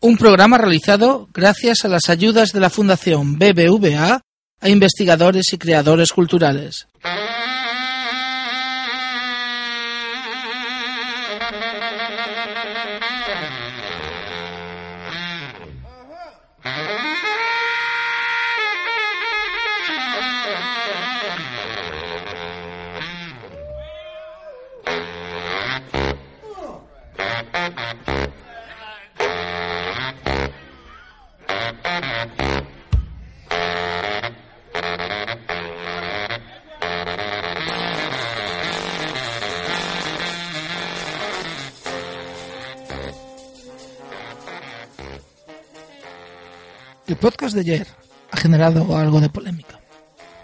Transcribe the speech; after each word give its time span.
Un 0.00 0.18
programa 0.18 0.58
realizado 0.58 1.26
gracias 1.32 1.84
a 1.84 1.88
las 1.88 2.10
ayudas 2.10 2.52
de 2.52 2.60
la 2.60 2.68
Fundación 2.68 3.38
BBVA 3.38 4.20
a 4.60 4.68
investigadores 4.68 5.52
y 5.52 5.58
creadores 5.58 6.12
culturales. 6.12 6.86
El 47.16 47.20
podcast 47.20 47.54
de 47.54 47.62
ayer 47.62 47.86
ha 48.30 48.36
generado 48.36 48.94
algo 48.94 49.22
de 49.22 49.30
polémica. 49.30 49.80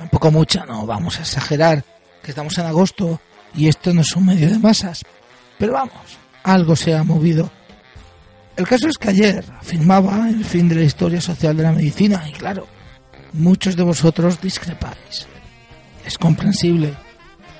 Un 0.00 0.08
poco 0.08 0.30
mucha, 0.30 0.64
no 0.64 0.86
vamos 0.86 1.18
a 1.18 1.20
exagerar, 1.20 1.84
que 2.22 2.30
estamos 2.30 2.56
en 2.56 2.64
agosto 2.64 3.20
y 3.54 3.68
esto 3.68 3.92
no 3.92 4.00
es 4.00 4.16
un 4.16 4.24
medio 4.24 4.48
de 4.48 4.58
masas. 4.58 5.02
Pero 5.58 5.74
vamos, 5.74 6.16
algo 6.42 6.74
se 6.74 6.94
ha 6.94 7.04
movido. 7.04 7.50
El 8.56 8.66
caso 8.66 8.88
es 8.88 8.96
que 8.96 9.10
ayer 9.10 9.44
afirmaba 9.60 10.30
el 10.30 10.46
fin 10.46 10.66
de 10.66 10.76
la 10.76 10.84
historia 10.84 11.20
social 11.20 11.54
de 11.54 11.62
la 11.62 11.72
medicina 11.72 12.24
y 12.26 12.32
claro, 12.32 12.66
muchos 13.34 13.76
de 13.76 13.82
vosotros 13.82 14.40
discrepáis. 14.40 15.26
Es 16.06 16.16
comprensible. 16.16 16.94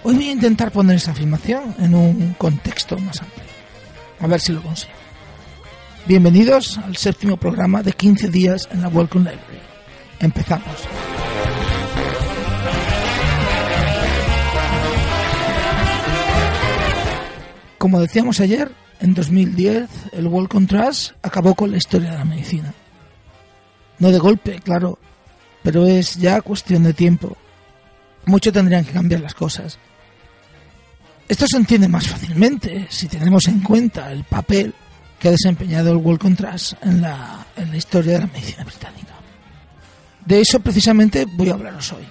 Hoy 0.05 0.15
voy 0.15 0.29
a 0.31 0.33
intentar 0.33 0.73
poner 0.73 0.97
esa 0.97 1.11
afirmación 1.11 1.75
en 1.81 1.95
un 1.95 2.33
contexto 2.39 2.97
más 2.97 3.21
amplio. 3.21 3.45
A 4.21 4.27
ver 4.27 4.41
si 4.41 4.53
lo 4.53 4.63
consigo. 4.63 5.02
Bienvenidos 6.05 6.79
al 6.79 6.97
séptimo 6.97 7.37
programa 7.37 7.81
de 7.85 7.93
15 7.93 8.29
días 8.29 8.69
en 8.73 8.83
la 8.83 8.89
Welcome 8.89 9.31
Library. 9.31 9.61
Empezamos. 10.19 10.67
Como 17.79 18.01
decíamos 18.01 18.41
ayer, 18.41 18.73
en 18.99 19.15
2010 19.15 19.89
el 20.13 20.27
Welcome 20.27 20.67
Trust 20.67 21.13
acabó 21.23 21.55
con 21.55 21.71
la 21.71 21.77
historia 21.77 22.11
de 22.11 22.19
la 22.19 22.25
medicina. 22.25 22.75
No 24.01 24.11
de 24.11 24.19
golpe, 24.19 24.59
claro, 24.59 24.99
pero 25.63 25.87
es 25.87 26.17
ya 26.17 26.41
cuestión 26.41 26.83
de 26.83 26.95
tiempo. 26.95 27.37
Mucho 28.27 28.53
tendrían 28.53 28.85
que 28.85 28.91
cambiar 28.91 29.21
las 29.21 29.35
cosas. 29.35 29.79
Esto 31.29 31.47
se 31.47 31.59
entiende 31.59 31.87
más 31.87 32.09
fácilmente 32.09 32.89
si 32.91 33.07
tenemos 33.07 33.47
en 33.47 33.61
cuenta 33.61 34.11
el 34.11 34.25
papel 34.25 34.75
que 35.23 35.29
ha 35.29 35.31
desempeñado 35.31 35.93
el 35.93 36.19
en 36.83 37.01
la, 37.01 37.47
en 37.57 37.71
la 37.71 37.77
historia 37.77 38.15
de 38.15 38.19
la 38.19 38.27
medicina 38.27 38.65
británica. 38.65 39.15
De 40.27 40.41
eso 40.41 40.59
precisamente 40.59 41.27
voy 41.37 41.49
a 41.49 41.53
hablaros 41.53 41.93
hoy. 41.93 42.03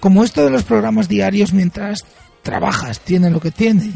Como 0.00 0.22
esto 0.22 0.44
de 0.44 0.50
los 0.50 0.64
programas 0.64 1.08
diarios 1.08 1.54
mientras 1.54 2.04
trabajas 2.42 3.00
tiene 3.00 3.30
lo 3.30 3.40
que 3.40 3.50
tiene, 3.50 3.90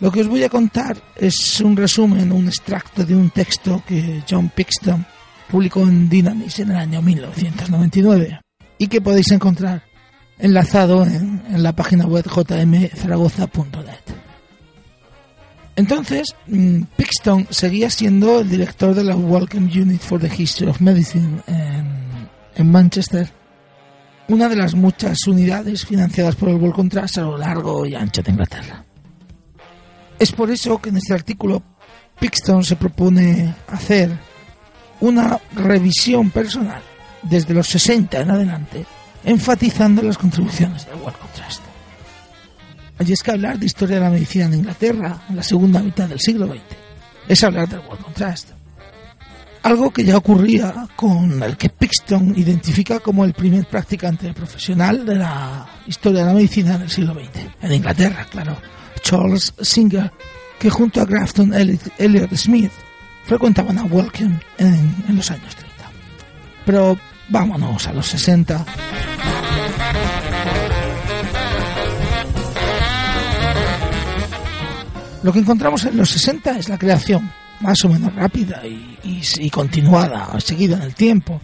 lo 0.00 0.10
que 0.10 0.22
os 0.22 0.28
voy 0.28 0.42
a 0.42 0.48
contar 0.48 0.96
es 1.16 1.60
un 1.60 1.76
resumen, 1.76 2.32
un 2.32 2.48
extracto 2.48 3.04
de 3.04 3.14
un 3.14 3.28
texto 3.28 3.82
que 3.86 4.22
John 4.28 4.48
Pixton 4.48 5.04
publicó 5.50 5.82
en 5.82 6.08
Dynamis 6.08 6.60
en 6.60 6.70
el 6.70 6.76
año 6.78 7.02
1999 7.02 8.40
y 8.78 8.86
que 8.86 9.02
podéis 9.02 9.32
encontrar 9.32 9.82
enlazado 10.38 11.04
en, 11.04 11.42
en 11.46 11.62
la 11.62 11.76
página 11.76 12.06
web 12.06 12.24
jmzaragoza.net. 12.26 14.19
Entonces, 15.80 16.36
mm, 16.46 16.82
Pixton 16.94 17.46
seguía 17.48 17.88
siendo 17.88 18.40
el 18.40 18.50
director 18.50 18.94
de 18.94 19.02
la 19.02 19.16
Welcome 19.16 19.70
Unit 19.74 20.02
for 20.02 20.20
the 20.20 20.30
History 20.30 20.68
of 20.68 20.78
Medicine 20.82 21.40
en, 21.46 22.70
Manchester, 22.70 23.32
una 24.28 24.50
de 24.50 24.56
las 24.56 24.74
muchas 24.74 25.26
unidades 25.26 25.86
financiadas 25.86 26.36
por 26.36 26.50
el 26.50 26.56
Welcome 26.56 26.90
Trust 26.90 27.16
a 27.16 27.22
lo 27.22 27.38
largo 27.38 27.86
y 27.86 27.94
ancho 27.94 28.20
de 28.20 28.30
Inglaterra. 28.30 28.84
Es 30.18 30.32
por 30.32 30.50
eso 30.50 30.78
que 30.82 30.90
en 30.90 30.98
este 30.98 31.14
artículo 31.14 31.62
Pixton 32.20 32.62
se 32.62 32.76
propone 32.76 33.54
hacer 33.68 34.10
una 35.00 35.40
revisión 35.54 36.30
personal 36.30 36.82
desde 37.22 37.54
los 37.54 37.66
60 37.68 38.20
en 38.20 38.30
adelante, 38.30 38.84
enfatizando 39.24 40.02
las 40.02 40.18
contribuciones 40.18 40.84
del 40.84 40.96
Welcome 40.96 41.30
Trust. 41.34 41.69
Y 43.00 43.12
es 43.12 43.22
que 43.22 43.30
hablar 43.30 43.58
de 43.58 43.66
historia 43.66 43.96
de 43.96 44.02
la 44.02 44.10
medicina 44.10 44.44
en 44.44 44.54
Inglaterra 44.54 45.22
en 45.28 45.36
la 45.36 45.42
segunda 45.42 45.80
mitad 45.80 46.08
del 46.08 46.20
siglo 46.20 46.46
XX 46.46 46.60
es 47.28 47.44
hablar 47.44 47.68
del 47.68 47.80
World 47.80 48.04
Contrast. 48.04 48.50
Algo 49.62 49.90
que 49.90 50.04
ya 50.04 50.16
ocurría 50.16 50.88
con 50.96 51.42
el 51.42 51.56
que 51.56 51.68
Pixton 51.68 52.34
identifica 52.36 53.00
como 53.00 53.24
el 53.24 53.34
primer 53.34 53.66
practicante 53.66 54.32
profesional 54.32 55.04
de 55.04 55.16
la 55.16 55.66
historia 55.86 56.20
de 56.20 56.26
la 56.26 56.34
medicina 56.34 56.74
en 56.76 56.82
el 56.82 56.90
siglo 56.90 57.14
XX. 57.14 57.46
En 57.62 57.72
Inglaterra, 57.72 58.26
claro. 58.30 58.56
Charles 59.02 59.54
Singer, 59.60 60.10
que 60.58 60.70
junto 60.70 61.00
a 61.00 61.04
Grafton 61.04 61.52
Elliot 61.54 62.34
Smith 62.34 62.72
frecuentaban 63.24 63.78
a 63.78 63.84
Welcome 63.84 64.40
en, 64.58 64.94
en 65.08 65.16
los 65.16 65.30
años 65.30 65.54
30. 65.56 65.74
Pero 66.66 66.98
vámonos 67.28 67.86
a 67.86 67.92
los 67.92 68.06
60. 68.06 68.64
Lo 75.22 75.32
que 75.32 75.40
encontramos 75.40 75.84
en 75.84 75.96
los 75.96 76.10
60 76.10 76.58
es 76.58 76.68
la 76.68 76.78
creación, 76.78 77.30
más 77.60 77.84
o 77.84 77.88
menos 77.90 78.14
rápida 78.14 78.62
y, 78.64 79.50
continuada, 79.50 80.38
seguida 80.40 80.76
en 80.76 80.82
el 80.82 80.94
tiempo, 80.94 81.40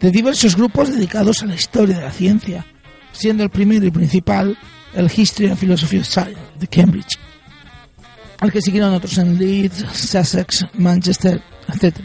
de 0.00 0.10
diversos 0.10 0.56
grupos 0.56 0.90
dedicados 0.92 1.42
a 1.42 1.46
la 1.46 1.54
historia 1.54 1.98
de 1.98 2.02
la 2.02 2.10
ciencia, 2.10 2.66
siendo 3.12 3.44
el 3.44 3.50
primero 3.50 3.86
y 3.86 3.90
principal 3.90 4.58
el 4.94 5.10
History 5.14 5.48
and 5.48 5.58
Philosophy 5.58 5.98
of 5.98 6.06
Science 6.06 6.40
de 6.58 6.66
Cambridge, 6.66 7.18
al 8.40 8.50
que 8.50 8.60
siguieron 8.60 8.94
otros 8.94 9.16
en 9.18 9.38
Leeds, 9.38 9.84
Sussex, 9.92 10.66
Manchester, 10.74 11.40
etc. 11.68 11.98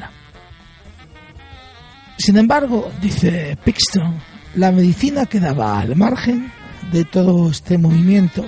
Sin 2.17 2.37
embargo, 2.37 2.91
dice 3.01 3.57
Pixton, 3.63 4.15
la 4.55 4.71
medicina 4.71 5.25
quedaba 5.25 5.79
al 5.79 5.95
margen 5.95 6.51
de 6.91 7.03
todo 7.03 7.49
este 7.49 7.79
movimiento 7.79 8.45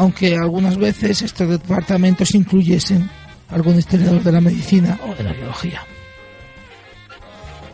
aunque 0.00 0.34
algunas 0.34 0.78
veces 0.78 1.20
estos 1.20 1.46
departamentos 1.46 2.34
incluyesen 2.34 3.10
algún 3.50 3.78
historiador 3.78 4.22
de 4.22 4.32
la 4.32 4.40
medicina 4.40 4.98
o 5.06 5.14
de 5.14 5.22
la 5.22 5.34
biología. 5.34 5.82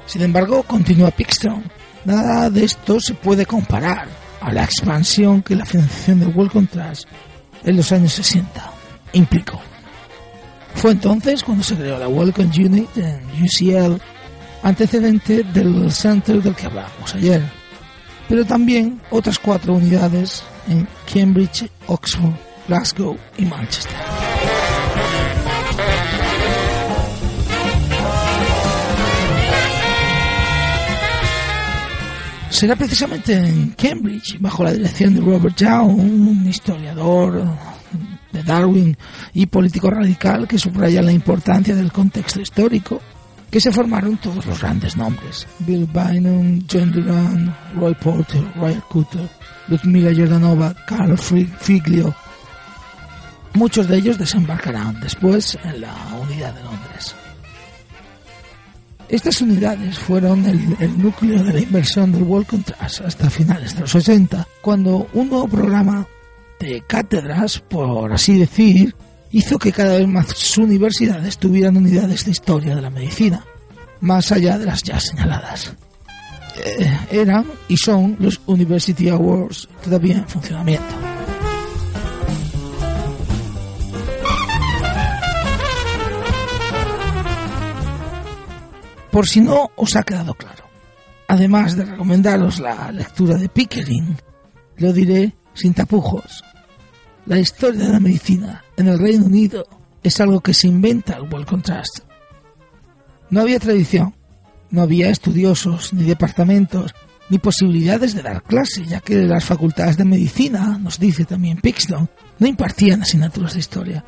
Sin 0.06 0.22
embargo, 0.22 0.64
continúa 0.64 1.12
Pixton, 1.12 1.62
nada 2.04 2.50
de 2.50 2.64
esto 2.64 2.98
se 2.98 3.14
puede 3.14 3.46
comparar 3.46 4.08
a 4.40 4.52
la 4.52 4.64
expansión 4.64 5.40
que 5.40 5.54
la 5.54 5.64
financiación 5.64 6.18
de 6.18 6.26
World 6.26 6.50
Contrast 6.50 7.04
en 7.62 7.76
los 7.76 7.92
años 7.92 8.12
60 8.14 8.72
implicó. 9.12 9.60
Fue 10.74 10.90
entonces 10.90 11.44
cuando 11.44 11.62
se 11.62 11.76
creó 11.76 11.96
la 11.96 12.08
Welcome 12.08 12.50
Unit 12.58 12.88
en 12.96 13.20
UCL, 13.40 14.02
antecedente 14.64 15.44
del 15.44 15.92
Center 15.92 16.42
del 16.42 16.56
que 16.56 16.66
hablábamos 16.66 17.14
ayer, 17.14 17.44
pero 18.28 18.44
también 18.44 19.00
otras 19.10 19.38
cuatro 19.38 19.74
unidades 19.74 20.42
en 20.68 20.86
Cambridge, 21.12 21.70
Oxford, 21.86 22.34
Glasgow 22.68 23.16
y 23.38 23.44
Manchester. 23.44 23.96
Será 32.50 32.74
precisamente 32.74 33.34
en 33.34 33.70
Cambridge, 33.72 34.38
bajo 34.40 34.64
la 34.64 34.72
dirección 34.72 35.14
de 35.14 35.20
Robert 35.20 35.54
Young, 35.56 35.98
un 35.98 36.46
historiador 36.48 37.44
de 38.32 38.42
Darwin 38.42 38.96
y 39.34 39.44
político 39.44 39.90
radical 39.90 40.48
que 40.48 40.58
subraya 40.58 41.02
la 41.02 41.12
importancia 41.12 41.74
del 41.74 41.92
contexto 41.92 42.40
histórico, 42.40 43.02
que 43.56 43.60
se 43.62 43.72
formaron 43.72 44.18
todos 44.18 44.44
los 44.44 44.60
grandes 44.60 44.98
nombres. 44.98 45.46
Bill 45.60 45.86
Bynum, 45.86 46.60
John 46.70 46.92
Duran, 46.92 47.56
Roy 47.74 47.94
Porter, 47.94 48.42
Roy 48.54 48.74
Cutter, 48.90 49.26
Ludmila 49.68 50.12
Jordanova, 50.14 50.74
Carl 50.86 51.16
Figlio. 51.16 52.14
Muchos 53.54 53.88
de 53.88 53.96
ellos 53.96 54.18
desembarcarán 54.18 55.00
después 55.00 55.56
en 55.64 55.80
la 55.80 55.94
unidad 56.20 56.52
de 56.52 56.64
Londres. 56.64 57.14
Estas 59.08 59.40
unidades 59.40 59.98
fueron 60.00 60.44
el, 60.44 60.76
el, 60.78 61.02
núcleo 61.02 61.42
de 61.42 61.54
la 61.54 61.60
inversión 61.60 62.12
del 62.12 62.24
World 62.24 62.48
Contrast 62.48 63.00
hasta 63.00 63.30
finales 63.30 63.74
de 63.74 63.80
los 63.80 63.94
80, 63.94 64.46
cuando 64.60 65.08
un 65.14 65.30
nuevo 65.30 65.48
programa 65.48 66.06
de 66.60 66.82
cátedras, 66.86 67.60
por 67.60 68.12
así 68.12 68.38
decir, 68.38 68.94
hizo 69.32 69.58
que 69.58 69.72
cada 69.72 69.98
vez 69.98 70.06
más 70.06 70.58
universidades 70.58 71.38
tuvieran 71.38 71.76
unidades 71.76 72.24
de 72.24 72.30
historia 72.30 72.74
de 72.74 72.82
la 72.82 72.90
medicina, 72.90 73.44
más 74.00 74.32
allá 74.32 74.58
de 74.58 74.66
las 74.66 74.82
ya 74.82 75.00
señaladas. 75.00 75.74
Eh, 76.64 76.98
eran 77.10 77.44
y 77.68 77.76
son 77.76 78.16
los 78.18 78.40
University 78.46 79.08
Awards 79.08 79.68
todavía 79.82 80.16
en 80.16 80.28
funcionamiento. 80.28 80.94
Por 89.10 89.26
si 89.26 89.40
no 89.40 89.70
os 89.76 89.96
ha 89.96 90.02
quedado 90.02 90.34
claro, 90.34 90.64
además 91.28 91.74
de 91.74 91.86
recomendaros 91.86 92.60
la 92.60 92.92
lectura 92.92 93.36
de 93.36 93.48
Pickering, 93.48 94.16
lo 94.76 94.92
diré 94.92 95.34
sin 95.54 95.72
tapujos. 95.72 96.44
La 97.24 97.38
historia 97.38 97.86
de 97.86 97.92
la 97.92 98.00
medicina 98.00 98.62
en 98.76 98.88
el 98.88 98.98
Reino 98.98 99.26
Unido 99.26 99.66
es 100.02 100.20
algo 100.20 100.40
que 100.40 100.54
se 100.54 100.68
inventa 100.68 101.16
el 101.16 101.22
World 101.22 101.46
Contrast. 101.46 102.00
No 103.30 103.40
había 103.40 103.58
tradición, 103.58 104.14
no 104.70 104.82
había 104.82 105.10
estudiosos, 105.10 105.92
ni 105.92 106.04
departamentos, 106.04 106.94
ni 107.28 107.38
posibilidades 107.38 108.14
de 108.14 108.22
dar 108.22 108.42
clase, 108.42 108.84
ya 108.84 109.00
que 109.00 109.16
las 109.22 109.44
facultades 109.44 109.96
de 109.96 110.04
medicina, 110.04 110.78
nos 110.78 110.98
dice 110.98 111.24
también 111.24 111.60
Pixton, 111.60 112.08
no 112.38 112.46
impartían 112.46 113.02
asignaturas 113.02 113.54
de 113.54 113.60
historia. 113.60 114.04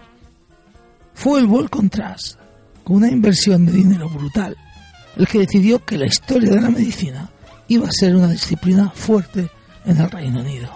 Fue 1.14 1.40
el 1.40 1.46
World 1.46 1.70
Contrast, 1.70 2.38
con 2.84 2.96
una 2.96 3.10
inversión 3.10 3.66
de 3.66 3.72
dinero 3.72 4.08
brutal, 4.08 4.56
el 5.16 5.26
que 5.26 5.40
decidió 5.40 5.84
que 5.84 5.98
la 5.98 6.06
historia 6.06 6.50
de 6.50 6.60
la 6.60 6.70
medicina 6.70 7.28
iba 7.66 7.88
a 7.88 7.92
ser 7.92 8.14
una 8.14 8.28
disciplina 8.28 8.90
fuerte 8.90 9.50
en 9.84 10.00
el 10.00 10.10
Reino 10.10 10.40
Unido. 10.40 10.70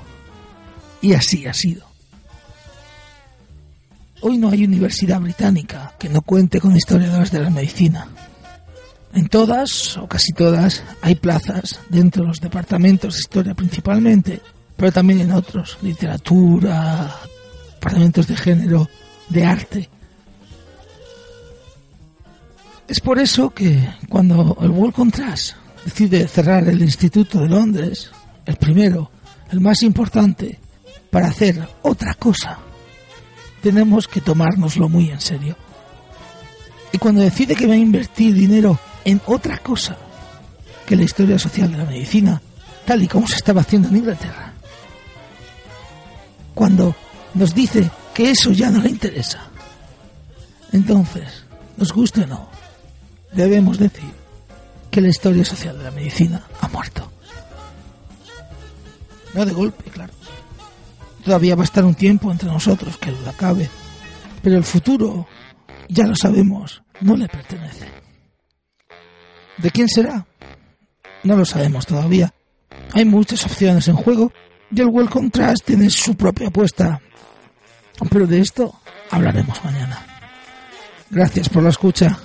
Y 1.01 1.15
así 1.15 1.47
ha 1.47 1.55
sido. 1.55 1.92
Hoy 4.25 4.39
no 4.39 4.51
hay 4.51 4.65
universidad 4.65 5.21
británica 5.21 5.95
que 5.99 6.09
no 6.09 6.23
cuente 6.23 6.61
con 6.61 6.77
historiadores 6.77 7.33
de 7.33 7.41
la 7.41 7.51
medicina. 7.51 8.07
En 9.13 9.27
todas, 9.27 9.97
o 9.97 10.07
casi 10.07 10.33
todas, 10.33 10.85
hay 11.03 11.17
plazas 11.17 11.81
dentro 11.89 12.23
de 12.23 12.29
los 12.29 12.41
departamentos 12.41 13.15
de 13.15 13.21
historia 13.21 13.55
principalmente, 13.55 14.41
pero 14.77 14.93
también 14.93 15.23
en 15.23 15.33
otros, 15.33 15.77
literatura, 15.83 17.13
departamentos 17.75 18.29
de 18.29 18.37
género, 18.37 18.89
de 19.29 19.45
arte. 19.45 19.91
Es 22.87 23.01
por 23.01 23.19
eso 23.19 23.51
que 23.51 23.89
cuando 24.09 24.57
el 24.61 24.71
World 24.71 24.95
Contrast 24.95 25.57
decide 25.85 26.29
cerrar 26.29 26.69
el 26.69 26.81
Instituto 26.81 27.41
de 27.41 27.49
Londres, 27.49 28.13
el 28.47 28.55
primero, 28.55 29.11
el 29.51 29.61
más 29.61 29.83
importante, 29.83 30.61
para 31.11 31.27
hacer 31.27 31.69
otra 31.83 32.15
cosa, 32.15 32.61
tenemos 33.63 34.09
que 34.09 34.21
tomárnoslo 34.21 34.89
muy 34.89 35.11
en 35.11 35.21
serio. 35.21 35.57
Y 36.93 36.99
cuando 36.99 37.23
decide 37.23 37.55
que 37.55 37.67
va 37.67 37.75
a 37.75 37.79
invertir 37.79 38.35
dinero 38.35 38.79
en 39.05 39.21
otra 39.27 39.59
cosa 39.59 39.97
que 40.85 40.97
la 40.97 41.05
historia 41.05 41.39
social 41.39 41.71
de 41.71 41.79
la 41.79 41.85
medicina, 41.85 42.43
tal 42.85 43.03
y 43.03 43.09
como 43.09 43.27
se 43.27 43.37
estaba 43.37 43.63
haciendo 43.63 43.89
en 43.89 43.97
Inglaterra. 43.97 44.53
Cuando 46.55 46.95
nos 47.35 47.55
dice 47.55 47.91
que 48.13 48.31
eso 48.31 48.51
ya 48.51 48.71
no 48.71 48.83
le 48.83 48.91
interesa. 48.91 49.49
Entonces, 50.73 51.45
nos 51.77 51.93
guste 51.93 52.23
o 52.23 52.27
no, 52.27 52.49
debemos 53.33 53.79
decir 53.79 54.13
que 54.91 55.01
la 55.01 55.09
historia 55.09 55.45
social 55.45 55.79
de 55.79 55.85
la 55.85 55.91
medicina 55.91 56.43
ha 56.61 56.69
muerto. 56.69 57.11
No 59.35 59.47
de 59.47 59.53
golpe, 59.53 59.91
claro. 59.91 60.13
Todavía 61.25 61.55
va 61.55 61.63
a 61.63 61.65
estar 61.65 61.85
un 61.85 61.95
tiempo 61.95 62.31
entre 62.31 62.49
nosotros, 62.49 62.97
que 62.97 63.11
duda 63.11 63.33
cabe. 63.37 63.69
Pero 64.43 64.57
el 64.57 64.65
futuro, 64.65 65.27
ya 65.89 66.07
lo 66.07 66.17
sabemos, 66.17 66.83
no 67.01 67.17
le 67.17 67.29
pertenece. 67.29 67.87
¿De 69.59 69.71
quién 69.71 69.89
será? 69.89 70.27
No 71.23 71.37
lo 71.37 71.45
sabemos 71.45 71.87
todavía. 71.87 72.33
Hay 72.93 73.05
muchas 73.05 73.45
opciones 73.45 73.87
en 73.89 73.97
juego 73.97 74.33
y 74.71 74.81
el 74.81 74.89
World 74.89 75.11
Contrast 75.11 75.65
tiene 75.65 75.89
su 75.91 76.17
propia 76.17 76.49
apuesta. 76.49 77.01
Pero 78.11 78.27
de 78.27 78.41
esto 78.41 78.75
hablaremos 79.11 79.65
mañana. 79.65 80.05
Gracias 81.11 81.49
por 81.49 81.63
la 81.63 81.69
escucha. 81.69 82.19